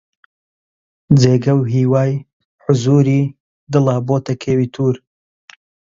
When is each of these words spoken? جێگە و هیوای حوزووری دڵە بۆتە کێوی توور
جێگە 1.19 1.53
و 1.57 1.63
هیوای 1.73 2.11
حوزووری 2.63 3.21
دڵە 3.71 3.97
بۆتە 4.07 4.33
کێوی 4.41 4.71
توور 4.73 4.95